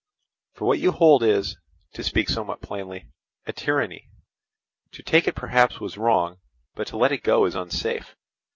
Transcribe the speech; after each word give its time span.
For 0.53 0.65
what 0.65 0.79
you 0.79 0.93
hold 0.93 1.21
is, 1.21 1.57
to 1.93 2.03
speak 2.03 2.27
somewhat 2.27 2.59
plainly, 2.63 3.05
a 3.45 3.53
tyranny; 3.53 4.09
to 4.93 5.03
take 5.03 5.27
it 5.27 5.35
perhaps 5.35 5.79
was 5.79 5.95
wrong, 5.95 6.39
but 6.73 6.87
to 6.87 6.97
let 6.97 7.11
it 7.11 7.21
go 7.21 7.45
is 7.45 7.53
unsafe. 7.53 8.15